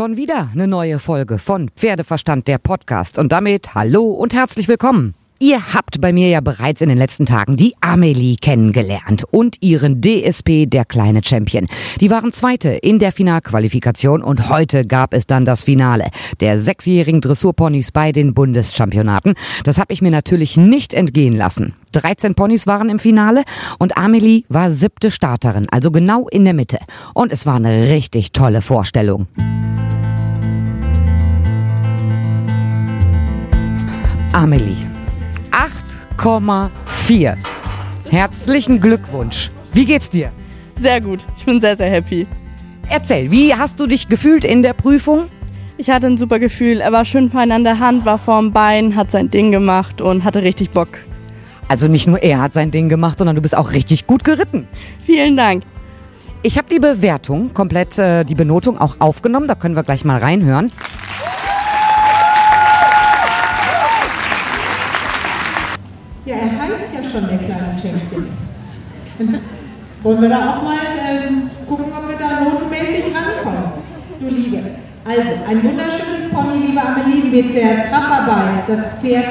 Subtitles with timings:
[0.00, 5.14] Schon wieder eine neue Folge von Pferdeverstand der Podcast und damit hallo und herzlich willkommen.
[5.42, 10.02] Ihr habt bei mir ja bereits in den letzten Tagen die Amelie kennengelernt und ihren
[10.02, 11.66] DSP, der kleine Champion.
[11.98, 17.22] Die waren Zweite in der Finalqualifikation und heute gab es dann das Finale der sechsjährigen
[17.22, 19.32] Dressurponys bei den Bundeschampionaten.
[19.64, 21.72] Das habe ich mir natürlich nicht entgehen lassen.
[21.92, 23.44] 13 Ponys waren im Finale
[23.78, 26.80] und Amelie war siebte Starterin, also genau in der Mitte.
[27.14, 29.26] Und es war eine richtig tolle Vorstellung.
[34.34, 34.89] Amelie
[36.20, 37.34] 8,4.
[38.10, 39.50] Herzlichen Glückwunsch.
[39.72, 40.30] Wie geht's dir?
[40.76, 41.24] Sehr gut.
[41.38, 42.26] Ich bin sehr, sehr happy.
[42.90, 45.28] Erzähl, wie hast du dich gefühlt in der Prüfung?
[45.78, 46.82] Ich hatte ein super Gefühl.
[46.82, 50.22] Er war schön fein an der Hand, war vorm Bein, hat sein Ding gemacht und
[50.22, 50.98] hatte richtig Bock.
[51.68, 54.68] Also nicht nur er hat sein Ding gemacht, sondern du bist auch richtig gut geritten.
[55.06, 55.62] Vielen Dank.
[56.42, 59.48] Ich habe die Bewertung, komplett äh, die Benotung auch aufgenommen.
[59.48, 60.70] Da können wir gleich mal reinhören.
[66.30, 68.28] Ja, er heißt ja schon der kleine Champion.
[70.04, 70.78] Wollen wir da auch mal
[71.10, 73.72] ähm, gucken, ob wir da notenmäßig rankommen?
[74.20, 74.58] Du Liebe.
[75.04, 78.62] Also, ein wunderschönes Pony, liebe Amelie, mit der Trapparbeit.
[78.68, 79.24] Das Pferd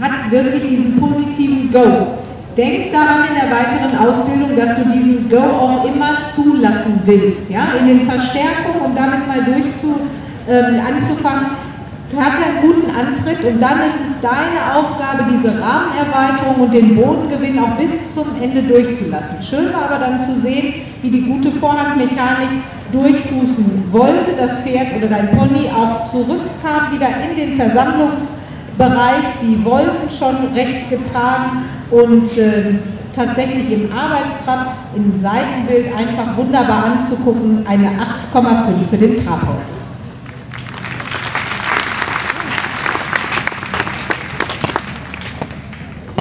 [0.00, 2.18] hat wirklich diesen positiven Go.
[2.56, 7.48] Denk daran in der weiteren Ausbildung, dass du diesen Go auch immer zulassen willst.
[7.48, 7.74] Ja?
[7.78, 10.00] In den Verstärkungen, um damit mal durchzu,
[10.48, 11.69] ähm, anzufangen,
[12.16, 17.58] hat einen guten Antritt und dann ist es deine Aufgabe, diese Rahmenerweiterung und den Bodengewinn
[17.58, 19.40] auch bis zum Ende durchzulassen.
[19.42, 25.06] Schön war aber dann zu sehen, wie die gute Vorhandmechanik durchfußen wollte, das Pferd oder
[25.06, 32.74] dein Pony auch zurückkam, wieder in den Versammlungsbereich, die Wolken schon recht getragen und äh,
[33.14, 37.90] tatsächlich im Arbeitstrab, im Seitenbild einfach wunderbar anzugucken, eine
[38.34, 39.79] 8,5 für den Trab heute.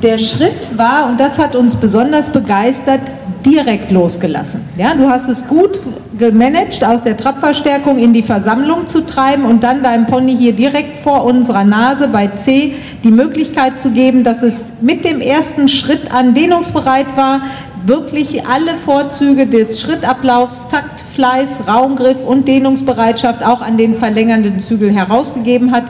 [0.02, 3.02] Der Schritt war, und das hat uns besonders begeistert,
[3.46, 4.62] direkt losgelassen.
[4.78, 5.82] Ja, du hast es gut
[6.18, 11.02] gemanagt, aus der Trabverstärkung in die Versammlung zu treiben und dann deinem Pony hier direkt
[11.02, 16.14] vor unserer Nase bei C die Möglichkeit zu geben, dass es mit dem ersten Schritt
[16.14, 17.42] an dehnungsbereit war,
[17.86, 24.92] wirklich alle Vorzüge des Schrittablaufs, Takt, Fleiß, Raumgriff und Dehnungsbereitschaft auch an den verlängernden Zügel
[24.92, 25.84] herausgegeben hat.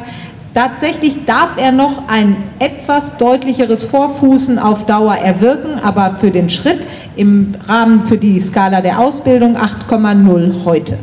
[0.53, 6.79] Tatsächlich darf er noch ein etwas deutlicheres Vorfußen auf Dauer erwirken, aber für den Schritt
[7.15, 10.97] im Rahmen für die Skala der Ausbildung 8,0 heute.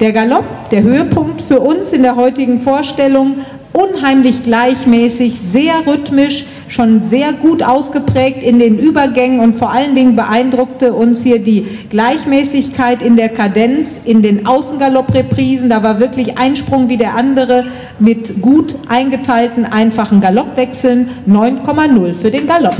[0.00, 3.36] Der Galopp, der Höhepunkt für uns in der heutigen Vorstellung,
[3.72, 10.16] unheimlich gleichmäßig, sehr rhythmisch, schon sehr gut ausgeprägt in den Übergängen und vor allen Dingen
[10.16, 15.68] beeindruckte uns hier die Gleichmäßigkeit in der Kadenz, in den Außengaloppreprisen.
[15.68, 17.66] Da war wirklich ein Sprung wie der andere
[17.98, 21.08] mit gut eingeteilten, einfachen Galoppwechseln.
[21.28, 22.76] 9,0 für den Galopp.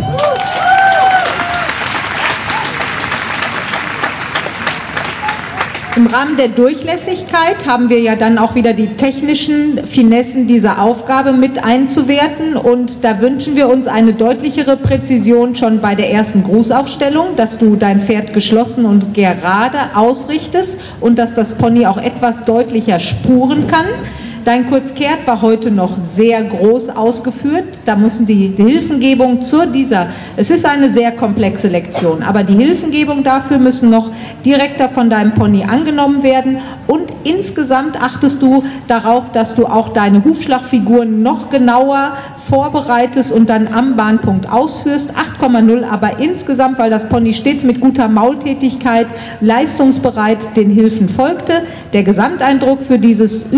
[5.96, 11.32] Im Rahmen der Durchlässigkeit haben wir ja dann auch wieder die technischen Finessen dieser Aufgabe
[11.32, 17.34] mit einzuwerten und da wünschen wir uns eine deutlichere Präzision schon bei der ersten Grußaufstellung,
[17.36, 22.98] dass du dein Pferd geschlossen und gerade ausrichtest und dass das Pony auch etwas deutlicher
[22.98, 23.86] spuren kann.
[24.46, 27.64] Dein Kurzkehrt war heute noch sehr groß ausgeführt.
[27.84, 33.24] Da müssen die Hilfengebung zu dieser, es ist eine sehr komplexe Lektion, aber die Hilfengebung
[33.24, 34.12] dafür müssen noch
[34.44, 36.58] direkter von deinem Pony angenommen werden.
[36.86, 42.12] Und insgesamt achtest du darauf, dass du auch deine Hufschlagfiguren noch genauer
[42.48, 45.10] vorbereitest und dann am Bahnpunkt ausführst.
[45.40, 49.08] 8,0, aber insgesamt, weil das Pony stets mit guter Maultätigkeit
[49.40, 51.62] leistungsbereit den Hilfen folgte,
[51.92, 53.52] der Gesamteindruck für dieses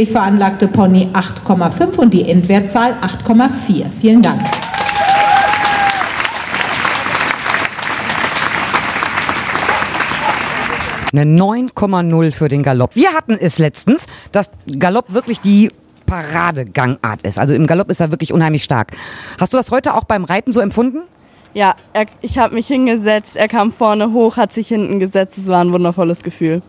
[0.00, 3.86] überdurchschnittlich veranlagte Pony 8,5 und die Endwertzahl 8,4.
[4.00, 4.40] Vielen Dank.
[11.12, 12.94] Eine 9,0 für den Galopp.
[12.94, 15.70] Wir hatten es letztens, dass Galopp wirklich die
[16.06, 17.38] Paradegangart ist.
[17.38, 18.92] Also im Galopp ist er wirklich unheimlich stark.
[19.38, 21.02] Hast du das heute auch beim Reiten so empfunden?
[21.52, 25.36] Ja, er, ich habe mich hingesetzt, er kam vorne hoch, hat sich hinten gesetzt.
[25.36, 26.62] Es war ein wundervolles Gefühl.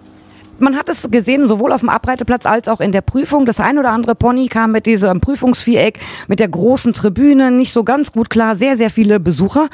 [0.59, 3.45] Man hat es gesehen, sowohl auf dem Abreiteplatz als auch in der Prüfung.
[3.45, 7.83] Das ein oder andere Pony kam mit diesem Prüfungsviereck, mit der großen Tribüne, nicht so
[7.83, 8.55] ganz gut klar.
[8.55, 9.69] Sehr, sehr viele Besucher.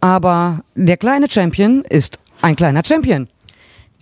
[0.00, 3.28] Aber der kleine Champion ist ein kleiner Champion.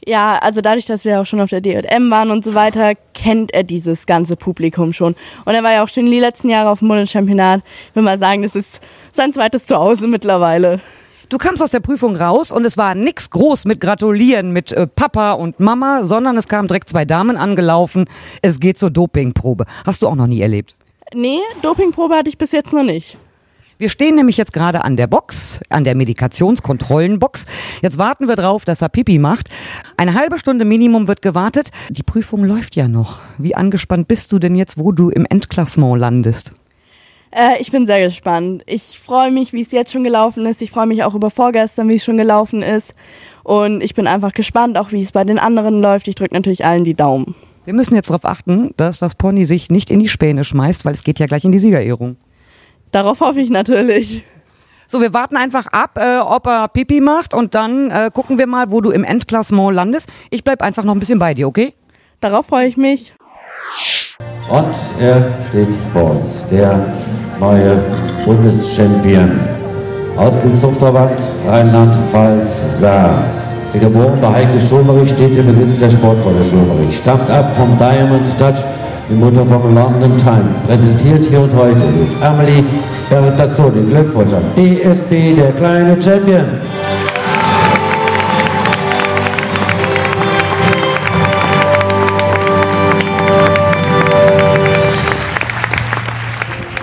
[0.06, 3.52] Ja, also dadurch, dass wir auch schon auf der DJM waren und so weiter, kennt
[3.52, 5.16] er dieses ganze Publikum schon.
[5.44, 7.62] Und er war ja auch schon die letzten Jahre auf dem Bundeschampionat.
[7.90, 8.81] Ich will mal sagen, das ist
[9.12, 10.81] sein zweites Zuhause mittlerweile.
[11.28, 14.86] Du kamst aus der Prüfung raus und es war nix groß mit Gratulieren mit äh,
[14.86, 18.06] Papa und Mama, sondern es kamen direkt zwei Damen angelaufen.
[18.40, 19.66] Es geht zur Dopingprobe.
[19.84, 20.75] Hast du auch noch nie erlebt?
[21.12, 23.19] Nee, Dopingprobe hatte ich bis jetzt noch nicht.
[23.76, 27.46] Wir stehen nämlich jetzt gerade an der Box, an der Medikationskontrollenbox.
[27.82, 29.50] Jetzt warten wir drauf, dass er Pipi macht.
[29.98, 31.70] Eine halbe Stunde Minimum wird gewartet.
[31.90, 33.20] Die Prüfung läuft ja noch.
[33.36, 36.54] Wie angespannt bist du denn jetzt, wo du im Endklassement landest?
[37.30, 38.62] Äh, ich bin sehr gespannt.
[38.66, 40.62] Ich freue mich, wie es jetzt schon gelaufen ist.
[40.62, 42.94] Ich freue mich auch über vorgestern, wie es schon gelaufen ist.
[43.44, 46.08] Und ich bin einfach gespannt, auch wie es bei den anderen läuft.
[46.08, 47.34] Ich drücke natürlich allen die Daumen.
[47.64, 50.94] Wir müssen jetzt darauf achten, dass das Pony sich nicht in die Späne schmeißt, weil
[50.94, 52.16] es geht ja gleich in die Siegerehrung.
[52.92, 54.24] Darauf hoffe ich natürlich.
[54.86, 58.46] So, wir warten einfach ab, äh, ob er Pipi macht und dann äh, gucken wir
[58.46, 60.08] mal, wo du im Endklassement landest.
[60.31, 61.74] Ich bleib einfach noch ein bisschen bei dir, okay?
[62.20, 63.12] Darauf freue ich mich.
[64.49, 66.81] Und er steht vor uns, der
[67.38, 67.76] neue
[68.25, 69.38] Bundeschampion
[70.16, 73.25] aus dem Zuchtverband Rheinland-Pfalz Saar.
[73.62, 76.96] Ist hier geboren bei Heike Schulmerich, steht im Besitz der Sportvolle Schulmerich.
[76.96, 78.64] Stammt ab vom Diamond Touch
[79.10, 82.62] die Mutter vom London Time, präsentiert hier und heute durch Amelie
[83.08, 83.84] Bertazzoni.
[83.88, 86.44] Glückwunsch an DSB, der kleine Champion.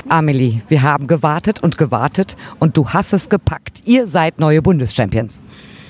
[0.09, 3.79] Amelie, wir haben gewartet und gewartet und du hast es gepackt.
[3.85, 5.41] Ihr seid neue Bundeschampions.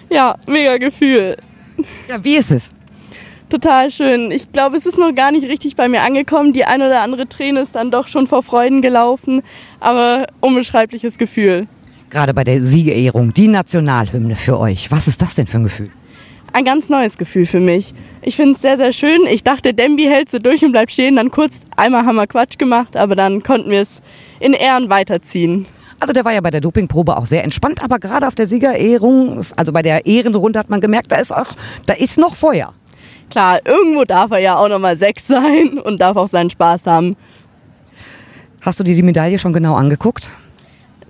[0.10, 1.36] Ja, mega Gefühl.
[2.08, 2.72] Ja, wie ist es?
[3.50, 4.32] Total schön.
[4.32, 6.54] Ich glaube, es ist noch gar nicht richtig bei mir angekommen.
[6.54, 9.42] Die ein oder andere Träne ist dann doch schon vor Freuden gelaufen,
[9.80, 11.68] aber unbeschreibliches Gefühl.
[12.10, 14.92] Gerade bei der Siegerehrung, die Nationalhymne für euch.
[14.92, 15.90] Was ist das denn für ein Gefühl?
[16.56, 17.94] Ein ganz neues Gefühl für mich.
[18.22, 19.28] Ich finde es sehr, sehr schön.
[19.28, 21.18] Ich dachte, Dembi hält sie durch und bleibt stehen.
[21.18, 24.02] Dann kurz einmal haben wir Quatsch gemacht, aber dann konnten wir es
[24.40, 25.66] in Ehren weiterziehen.
[26.00, 29.46] Also der war ja bei der Dopingprobe auch sehr entspannt, aber gerade auf der Siegerehrung,
[29.58, 31.48] also bei der Ehrenrunde hat man gemerkt, da ist auch,
[31.88, 32.74] da ist noch Feuer.
[33.30, 37.18] Klar, irgendwo darf er ja auch nochmal sechs sein und darf auch seinen Spaß haben.
[38.62, 40.32] Hast du dir die Medaille schon genau angeguckt?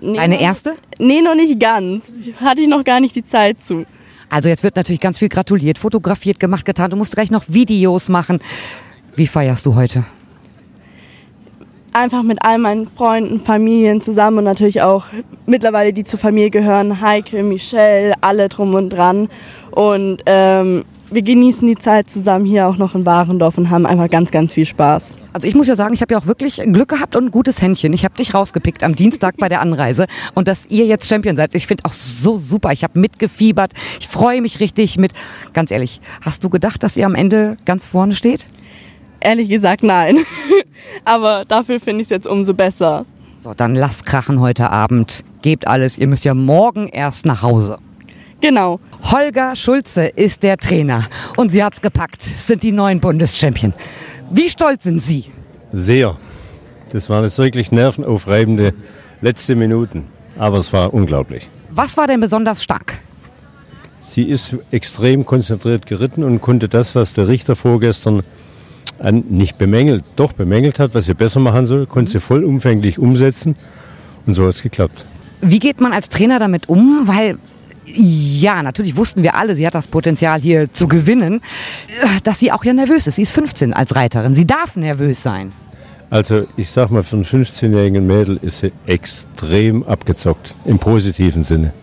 [0.01, 0.74] Nee, Eine erste?
[0.98, 2.13] Nee, noch nicht ganz.
[2.41, 3.86] Hatte ich noch gar nicht die Zeit zu.
[4.30, 6.92] Also jetzt wird natürlich ganz viel gratuliert, fotografiert, gemacht, getan.
[6.92, 8.39] Du musst gleich noch Videos machen.
[9.16, 10.06] Wie feierst du heute?
[11.94, 15.06] Einfach mit all meinen Freunden, Familien zusammen und natürlich auch
[15.45, 17.00] mittlerweile die zur Familie gehören.
[17.00, 19.30] Heike, Michelle, alle drum und dran.
[19.72, 24.10] Und ähm, wir genießen die Zeit zusammen hier auch noch in Warendorf und haben einfach
[24.10, 25.18] ganz, ganz viel Spaß.
[25.34, 27.62] Also ich muss ja sagen, ich habe ja auch wirklich Glück gehabt und ein gutes
[27.62, 27.94] Händchen.
[27.94, 31.56] Ich habe dich rausgepickt am Dienstag bei der Anreise und dass ihr jetzt Champion seid,
[31.56, 32.72] ich finde auch so super.
[32.72, 33.72] Ich habe mitgefiebert.
[34.00, 35.13] Ich freue mich richtig mit.
[35.54, 38.48] Ganz ehrlich, hast du gedacht, dass ihr am Ende ganz vorne steht?
[39.19, 40.19] Ehrlich gesagt, nein.
[41.06, 43.06] Aber dafür finde ich es jetzt umso besser.
[43.38, 45.24] So, dann lasst krachen heute Abend.
[45.42, 45.98] Gebt alles.
[45.98, 47.78] Ihr müsst ja morgen erst nach Hause.
[48.42, 48.80] Genau.
[49.12, 52.22] Holger Schulze ist der Trainer und sie hat's gepackt.
[52.24, 53.74] Sind die neuen Bundeschampion.
[54.32, 55.26] Wie stolz sind Sie?
[55.72, 56.18] Sehr.
[56.92, 58.74] Das waren jetzt wirklich nervenaufreibende
[59.22, 60.06] letzte Minuten.
[60.38, 61.50] Aber es war unglaublich.
[61.70, 63.00] Was war denn besonders stark?
[64.06, 68.22] Sie ist extrem konzentriert geritten und konnte das, was der Richter vorgestern
[69.00, 73.56] an, nicht bemängelt, doch bemängelt hat, was sie besser machen soll, konnte sie vollumfänglich umsetzen.
[74.26, 75.06] Und so hat es geklappt.
[75.42, 77.02] Wie geht man als Trainer damit um?
[77.06, 77.38] Weil
[77.86, 81.42] ja, natürlich wussten wir alle, sie hat das Potenzial hier zu gewinnen,
[82.02, 83.16] äh, dass sie auch ja nervös ist.
[83.16, 84.34] Sie ist 15 als Reiterin.
[84.34, 85.51] Sie darf nervös sein.
[86.10, 91.74] Also ich sag mal, für einen 15-jährigen Mädel ist sie extrem abgezockt, im positiven Sinne.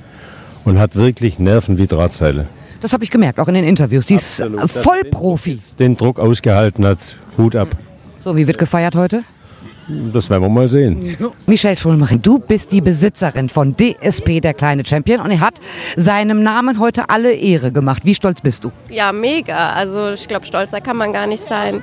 [0.64, 2.46] Und hat wirklich Nerven wie Drahtseile.
[2.80, 4.06] Das habe ich gemerkt, auch in den Interviews.
[4.06, 4.70] Sie ist Absolut.
[4.70, 5.58] sie Vollprofi.
[5.78, 7.68] Den Druck ausgehalten hat, Hut ab.
[8.20, 9.24] So, wie wird gefeiert heute?
[10.12, 11.00] Das werden wir mal sehen.
[11.46, 15.54] Michelle Schulmering, du bist die Besitzerin von DSP, der kleine Champion, und er hat
[15.96, 18.04] seinem Namen heute alle Ehre gemacht.
[18.04, 18.72] Wie stolz bist du?
[18.88, 19.72] Ja, mega.
[19.72, 21.82] Also ich glaube, stolzer kann man gar nicht sein.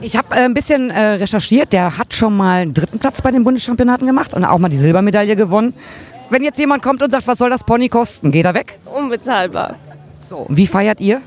[0.00, 1.72] Ich habe äh, ein bisschen äh, recherchiert.
[1.72, 4.78] Der hat schon mal einen dritten Platz bei den Bundeschampionaten gemacht und auch mal die
[4.78, 5.74] Silbermedaille gewonnen.
[6.30, 8.78] Wenn jetzt jemand kommt und sagt, was soll das Pony kosten, geht er weg?
[8.86, 9.76] Unbezahlbar.
[10.30, 11.20] So, wie feiert ihr?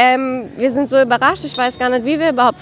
[0.00, 1.42] Ähm, wir sind so überrascht.
[1.42, 2.58] Ich weiß gar nicht, wie wir überhaupt.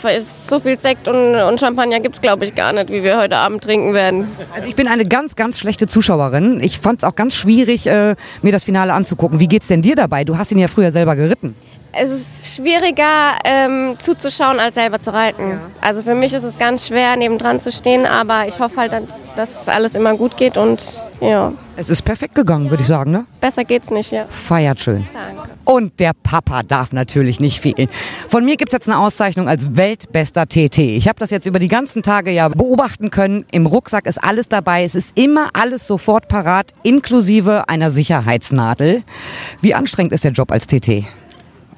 [0.48, 3.36] So viel Sekt und, und Champagner gibt es, glaube ich, gar nicht, wie wir heute
[3.36, 4.26] Abend trinken werden.
[4.54, 6.60] Also ich bin eine ganz, ganz schlechte Zuschauerin.
[6.60, 9.38] Ich fand es auch ganz schwierig, äh, mir das Finale anzugucken.
[9.38, 10.24] Wie geht's denn dir dabei?
[10.24, 11.54] Du hast ihn ja früher selber geritten.
[11.92, 15.60] Es ist schwieriger ähm, zuzuschauen, als selber zu reiten.
[15.82, 18.92] Also für mich ist es ganz schwer, nebendran zu stehen, aber ich hoffe halt,
[19.36, 23.24] dass alles immer gut geht und Ja, Es ist perfekt gegangen, würde ich sagen, ne?
[23.40, 24.26] besser geht's nicht, ja.
[24.28, 25.06] Feiert schön.
[25.14, 25.50] Danke.
[25.64, 27.88] Und der Papa darf natürlich nicht fehlen.
[28.28, 30.78] Von mir gibt's jetzt eine Auszeichnung als weltbester TT.
[30.78, 33.44] Ich habe das jetzt über die ganzen Tage ja beobachten können.
[33.50, 34.84] Im Rucksack ist alles dabei.
[34.84, 39.02] Es ist immer alles sofort parat, inklusive einer Sicherheitsnadel.
[39.60, 41.04] Wie anstrengend ist der Job als TT?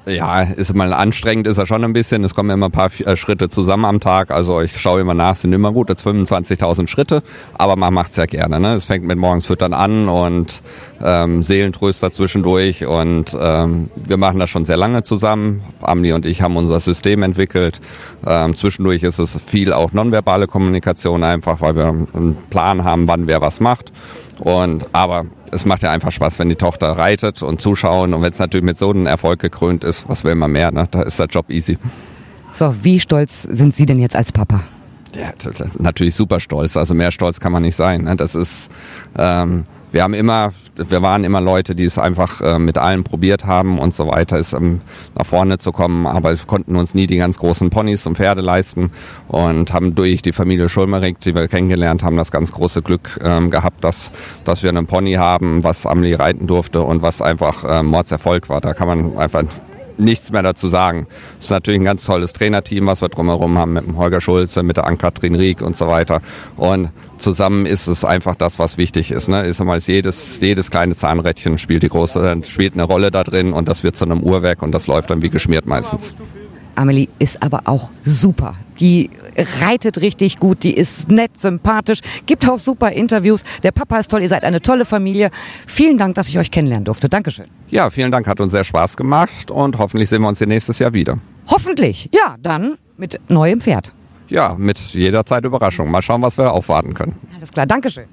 [0.05, 2.23] Ja, ist mal anstrengend, ist er schon ein bisschen.
[2.23, 4.31] Es kommen immer ein paar äh, Schritte zusammen am Tag.
[4.31, 7.21] Also ich schaue immer nach, sind immer gut, jetzt 25.000 Schritte,
[7.57, 8.59] aber man macht's ja gerne.
[8.59, 8.73] Ne?
[8.73, 10.61] Es fängt mit morgens füttern an und
[11.03, 15.61] ähm, Seelentröster zwischendurch und ähm, wir machen das schon sehr lange zusammen.
[15.81, 17.79] Amni und ich haben unser System entwickelt.
[18.25, 23.27] Ähm, zwischendurch ist es viel auch nonverbale Kommunikation einfach, weil wir einen Plan haben, wann
[23.27, 23.91] wer was macht.
[24.39, 28.31] Und aber es macht ja einfach Spaß, wenn die Tochter reitet und zuschauen und wenn
[28.31, 30.87] es natürlich mit so einem Erfolg gekrönt ist, was will man mehr, ne?
[30.91, 31.77] Da ist der Job easy.
[32.51, 34.61] So, wie stolz sind Sie denn jetzt als Papa?
[35.15, 35.31] Ja,
[35.79, 36.77] natürlich super stolz.
[36.77, 38.03] Also mehr stolz kann man nicht sein.
[38.03, 38.15] Ne?
[38.15, 38.69] Das ist,
[39.17, 43.45] ähm, wir haben immer, wir waren immer Leute, die es einfach äh, mit allem probiert
[43.45, 44.81] haben und so weiter, ist ähm,
[45.15, 46.05] nach vorne zu kommen.
[46.05, 48.91] Aber wir konnten uns nie die ganz großen Ponys und Pferde leisten
[49.27, 53.49] und haben durch die Familie Schulmerich, die wir kennengelernt haben, das ganz große Glück ähm,
[53.49, 54.11] gehabt, dass,
[54.43, 58.61] dass wir einen Pony haben, was Amelie reiten durfte und was einfach ähm, Mordserfolg war.
[58.61, 59.43] Da kann man einfach
[59.99, 61.07] nichts mehr dazu sagen.
[61.37, 64.63] Es ist natürlich ein ganz tolles Trainerteam, was wir drumherum haben mit dem Holger Schulze,
[64.63, 66.21] mit der Ann-Kathrin Rieck und so weiter.
[66.57, 69.27] Und zusammen ist es einfach das, was wichtig ist.
[69.27, 69.45] Ne?
[69.45, 73.67] Ist einmal jedes, jedes kleine Zahnrädchen spielt die große, spielt eine Rolle da drin und
[73.67, 76.15] das wird zu einem Uhrwerk und das läuft dann wie geschmiert meistens.
[76.79, 78.55] Amelie ist aber auch super.
[78.79, 79.09] Die
[79.61, 83.43] reitet richtig gut, die ist nett, sympathisch, gibt auch super Interviews.
[83.63, 85.29] Der Papa ist toll, ihr seid eine tolle Familie.
[85.67, 87.09] Vielen Dank, dass ich euch kennenlernen durfte.
[87.09, 87.47] Dankeschön.
[87.69, 90.79] Ja, vielen Dank, hat uns sehr Spaß gemacht und hoffentlich sehen wir uns hier nächstes
[90.79, 91.17] Jahr wieder.
[91.47, 92.09] Hoffentlich.
[92.13, 93.93] Ja, dann mit neuem Pferd.
[94.29, 95.91] Ja, mit jederzeit Überraschung.
[95.91, 97.15] Mal schauen, was wir aufwarten können.
[97.35, 98.05] Alles klar, Dankeschön.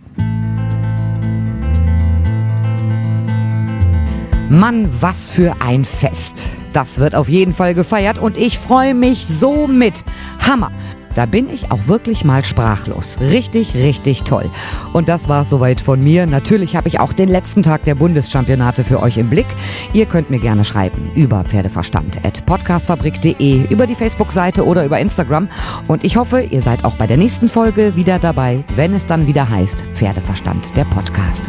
[4.49, 6.47] Mann, was für ein Fest.
[6.73, 10.05] Das wird auf jeden Fall gefeiert und ich freue mich so mit.
[10.41, 10.71] Hammer.
[11.17, 13.17] Da bin ich auch wirklich mal sprachlos.
[13.21, 14.51] Richtig, richtig toll.
[14.93, 16.27] Und das war's soweit von mir.
[16.27, 19.47] Natürlich habe ich auch den letzten Tag der Bundeschampionate für euch im Blick.
[19.95, 25.49] Ihr könnt mir gerne schreiben über pferdeverstand.podcastfabrik.de, über die Facebook-Seite oder über Instagram.
[25.89, 29.27] Und ich hoffe, ihr seid auch bei der nächsten Folge wieder dabei, wenn es dann
[29.27, 31.49] wieder heißt Pferdeverstand, der Podcast.